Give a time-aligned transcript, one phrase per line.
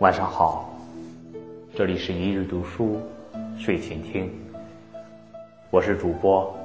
[0.00, 0.78] 晚上好，
[1.74, 3.00] 这里是一日读书
[3.58, 4.30] 睡前听，
[5.72, 6.56] 我是主播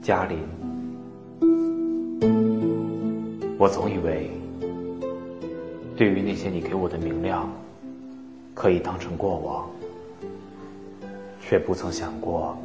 [0.00, 0.38] 嘉林。
[3.58, 4.30] 我总以为，
[5.96, 7.50] 对于那些你给我的明亮，
[8.54, 9.68] 可以当成过往，
[11.40, 12.56] 却不曾想过，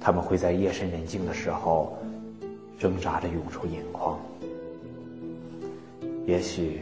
[0.00, 1.96] 他们会在夜深人静的时候，
[2.76, 4.18] 挣扎着涌出眼眶。
[6.26, 6.80] 也许。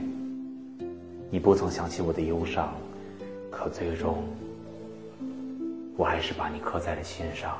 [1.31, 2.73] 你不曾想起我的忧伤，
[3.51, 4.23] 可最终，
[5.97, 7.59] 我还是把你刻在了心上。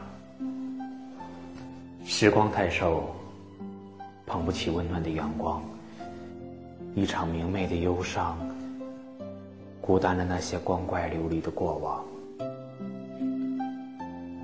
[2.05, 3.15] 时光太瘦，
[4.27, 5.63] 捧不起温暖的阳光。
[6.95, 8.39] 一场明媚的忧伤，
[9.81, 12.05] 孤单了那些光怪流离的过往。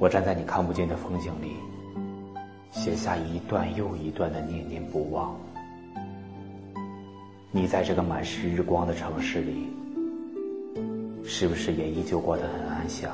[0.01, 1.53] 我站在你看不见的风景里，
[2.73, 5.37] 写下一段又一段的念念不忘。
[7.53, 9.67] 你在这个满是日光的城市里，
[11.25, 13.11] 是不是也依旧过得很安详？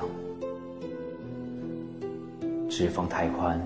[2.68, 3.58] 指缝太宽，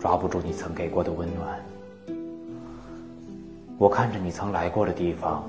[0.00, 1.64] 抓不住你曾给过的温暖。
[3.78, 5.48] 我看着你曾来过的地方，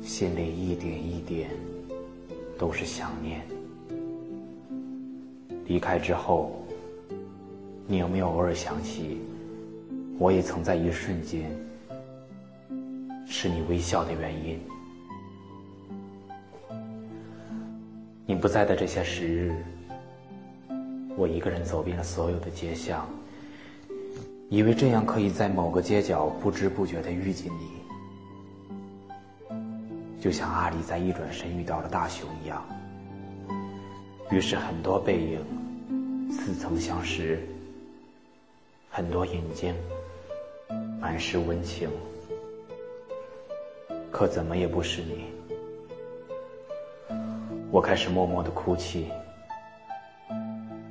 [0.00, 1.50] 心里一点一点
[2.56, 3.42] 都是想念。
[5.66, 6.58] 离开之后，
[7.86, 9.18] 你有没有偶尔想起，
[10.18, 11.54] 我也曾在一瞬间。
[13.36, 14.60] 是你微笑的原因。
[18.24, 19.52] 你不在的这些时日，
[21.16, 23.08] 我一个人走遍了所有的街巷，
[24.50, 27.66] 以为这样可以在某个街角不知不觉的遇见你，
[30.20, 32.64] 就像阿里在一转身遇到了大雄一样。
[34.30, 35.40] 于是很多背影
[36.30, 37.44] 似曾相识，
[38.88, 39.74] 很多眼睛
[41.00, 41.90] 满是温情。
[44.14, 45.24] 可怎么也不是你，
[47.72, 49.10] 我开始默默的哭泣，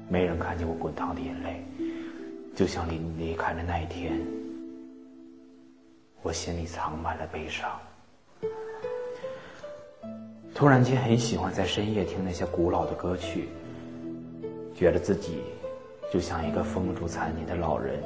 [0.10, 1.64] 没人看见我滚烫的眼泪，
[2.54, 4.20] 就像离离开的那一天，
[6.22, 7.72] 我心里藏满了悲伤。
[10.54, 13.48] 突然间很喜欢在深夜听那些古老的歌曲，
[14.76, 15.42] 觉得自己
[16.12, 18.04] 就像一个风烛残年的老人，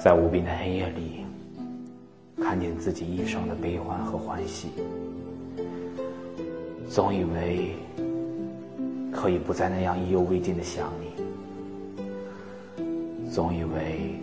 [0.00, 1.26] 在无边的黑夜里。
[2.40, 4.68] 看见自己一生的悲欢和欢喜，
[6.88, 7.74] 总以为
[9.12, 11.12] 可以不再那样意犹未尽的想你，
[13.30, 14.14] 总以为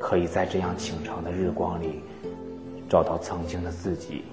[0.00, 2.00] 可以在这样倾城的日光里
[2.88, 4.24] 找到曾经的自己，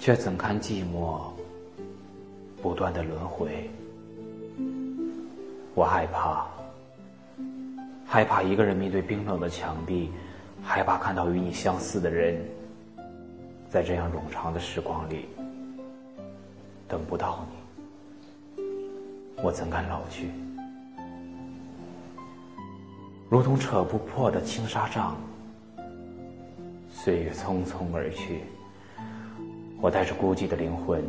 [0.00, 1.20] 却怎堪寂寞
[2.60, 3.70] 不断的轮回？
[5.74, 6.57] 我害怕。
[8.10, 10.10] 害怕一个人面对冰冷的墙壁，
[10.62, 12.42] 害怕看到与你相似的人，
[13.68, 15.26] 在这样冗长的时光里
[16.88, 17.46] 等不到
[18.56, 18.62] 你，
[19.42, 20.30] 我怎敢老去？
[23.28, 25.14] 如同扯不破的轻纱帐，
[26.90, 28.40] 岁月匆匆而去，
[29.82, 31.04] 我带着孤寂的灵魂，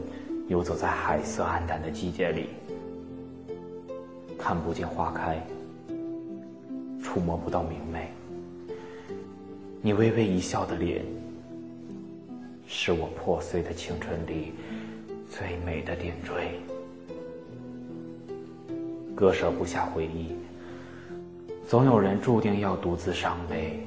[0.49, 2.49] 游走在海色暗淡的季节里，
[4.37, 5.41] 看不见花开。
[7.11, 8.07] 触摸不到明媚，
[9.81, 11.03] 你微微一笑的脸，
[12.67, 14.53] 是我破碎的青春里
[15.27, 16.51] 最美的点缀。
[19.15, 20.35] 割舍不下回忆，
[21.67, 23.83] 总有人注定要独自伤悲。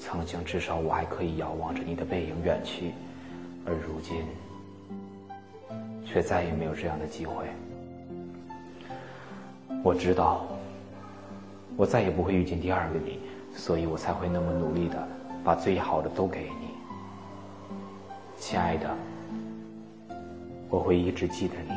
[0.00, 2.90] 曾经至少我还可以遥望着你的背影远去，
[3.64, 4.24] 而如今，
[6.04, 7.46] 却再也没有这样的机会。
[9.84, 10.44] 我知道。
[11.80, 13.18] 我再也不会遇见第二个你，
[13.54, 15.08] 所以我才会那么努力的
[15.42, 16.66] 把最好的都给你，
[18.36, 18.94] 亲爱的，
[20.68, 21.70] 我会一直记得你。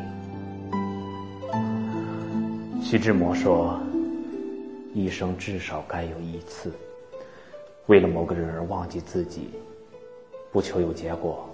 [2.82, 3.80] 徐志摩说
[4.94, 6.74] ：“一生至少该有一次，
[7.86, 9.52] 为了某个人而忘记自己，
[10.52, 11.48] 不求有结果，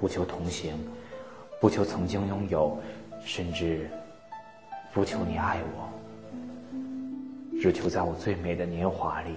[0.00, 0.74] 不求同行，
[1.60, 2.76] 不求曾经拥有，
[3.24, 3.88] 甚至
[4.92, 5.88] 不求你爱我。”
[7.62, 9.36] 只求在我最美的年华里，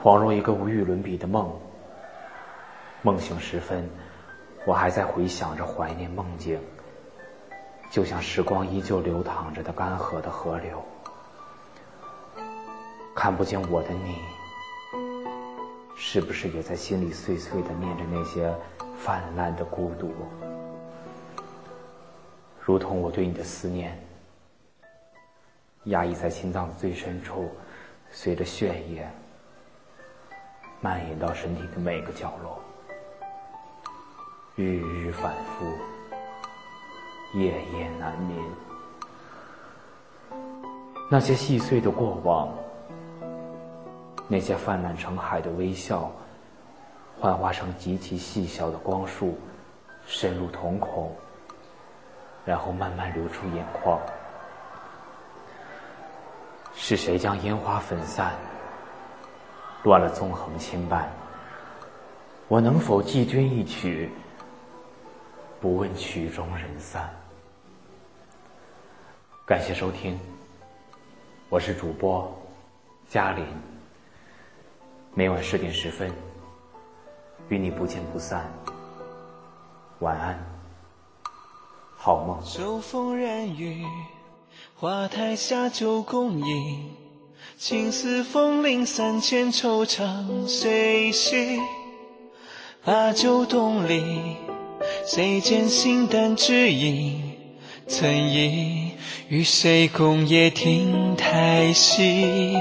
[0.00, 1.50] 恍若一个无与伦比的梦。
[3.02, 3.90] 梦醒时分，
[4.64, 6.56] 我还在回想着怀念梦境，
[7.90, 10.80] 就像时光依旧流淌着的干涸的河流。
[13.16, 14.14] 看不见我的你，
[15.96, 18.54] 是不是也在心里碎碎的念着那些
[18.96, 20.12] 泛滥的孤独？
[22.60, 24.00] 如同我对你的思念。
[25.88, 27.50] 压抑在心脏的最深处，
[28.10, 29.06] 随着血液
[30.80, 32.60] 蔓延到身体的每个角落，
[34.54, 35.66] 日日反复，
[37.38, 38.38] 夜夜难眠。
[41.10, 42.52] 那些细碎的过往，
[44.28, 46.12] 那些泛滥成海的微笑，
[47.18, 49.38] 幻化成极其细小的光束，
[50.06, 51.16] 深入瞳孔，
[52.44, 53.98] 然后慢慢流出眼眶。
[56.88, 58.32] 是谁将烟花粉散？
[59.82, 61.04] 乱了纵横牵绊，
[62.48, 64.10] 我能否寄君一曲？
[65.60, 67.14] 不问曲终人散。
[69.44, 70.18] 感谢收听，
[71.50, 72.34] 我是主播
[73.06, 73.44] 嘉林。
[75.12, 76.10] 每晚十点十分，
[77.50, 78.50] 与你不见不散。
[79.98, 80.38] 晚安，
[81.98, 82.42] 好梦。
[82.42, 83.84] 秋风染雨，
[84.80, 86.78] 花台下酒共饮。
[87.58, 91.58] 青丝风铃三千，惆怅谁系？
[92.84, 94.36] 把酒东篱，
[95.04, 97.20] 谁见心淡知音？
[97.88, 98.92] 曾忆
[99.28, 102.56] 与谁共夜听台戏？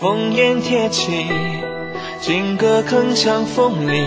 [0.00, 1.26] 烽烟铁骑，
[2.22, 4.02] 金戈铿锵风里。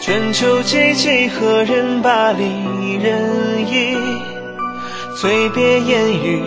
[0.00, 2.42] 春秋寂寂，何人把离
[3.00, 4.29] 人忆？
[5.20, 6.42] 醉别烟雨。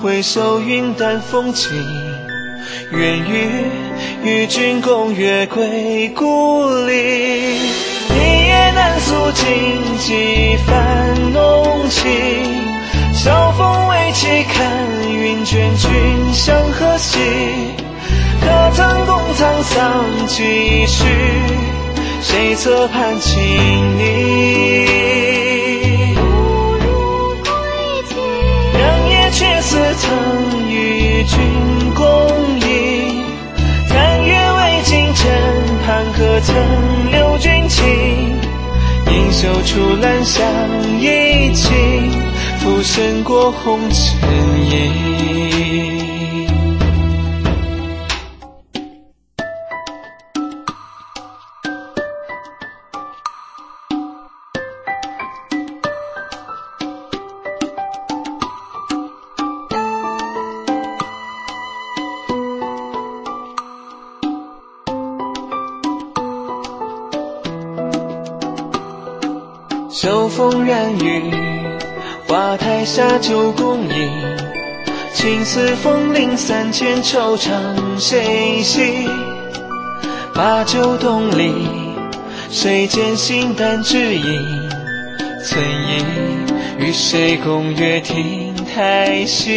[0.00, 1.72] 回首云淡风轻，
[2.92, 3.48] 愿与
[4.22, 6.92] 与君共月归故里。
[8.14, 9.44] 一夜难诉尽
[9.98, 12.12] 几番浓情，
[13.12, 15.90] 晓风未起，看云卷君
[16.32, 17.18] 向何兮？
[18.40, 21.04] 可曾共沧桑几许？
[22.22, 25.83] 谁侧畔轻昵？
[39.44, 40.42] 映袖处兰香
[40.98, 41.70] 已尽，
[42.60, 45.53] 浮生过红尘影。
[70.04, 71.32] 秋风染雨，
[72.28, 74.10] 花台下酒共饮。
[75.14, 77.48] 青丝风铃三千，惆怅
[77.98, 79.08] 谁系？
[80.34, 81.54] 把酒东篱，
[82.50, 84.68] 谁见心淡只影？
[85.42, 89.50] 曾忆与谁共月亭台戏？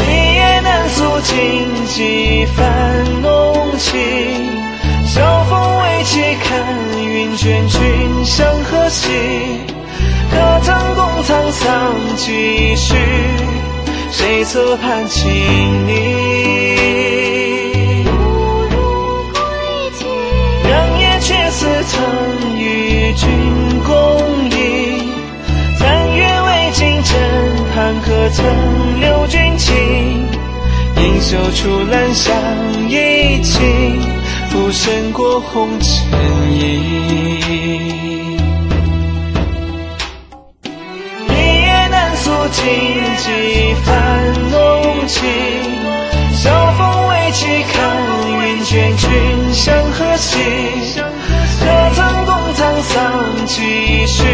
[0.00, 4.00] 一夜难诉尽几番浓情。
[5.16, 6.62] 晓风未起，看
[7.02, 9.08] 云卷君向何兮？
[10.30, 12.94] 可曾共沧桑几许？
[14.10, 15.94] 谁侧畔轻昵？
[20.64, 23.90] 良夜却似曾与君共
[24.50, 25.00] 饮。
[25.78, 27.18] 残月未尽枕
[27.74, 28.44] 畔，可曾
[29.00, 30.28] 留君情？
[30.98, 32.36] 盈袖处兰香
[32.90, 34.25] 已尽。
[34.56, 35.90] 浮生过红尘
[36.50, 36.64] 影，
[41.28, 42.64] 一夜难诉尽
[43.18, 45.20] 几番浓情。
[46.32, 47.76] 晓风未起，看
[48.40, 50.38] 云卷君向何兮？
[51.60, 54.24] 可曾共沧桑几许？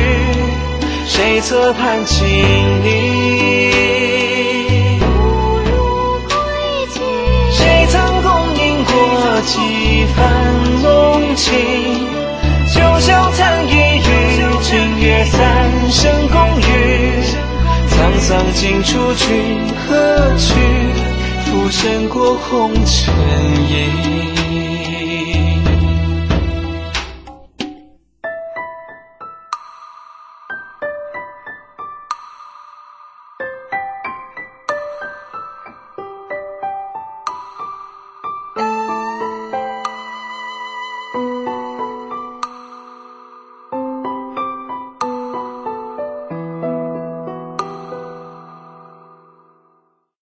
[1.04, 2.24] 谁侧畔轻
[2.84, 3.91] 昵？
[11.34, 11.52] 情，
[12.74, 14.10] 九霄残翼与
[14.62, 16.62] 今月三生共浴。
[17.88, 19.26] 沧桑尽处君
[19.76, 20.54] 何去？
[21.44, 23.14] 浮生过红尘
[23.68, 24.71] 影。